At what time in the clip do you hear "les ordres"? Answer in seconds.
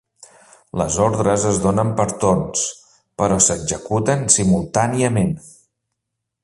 0.81-1.45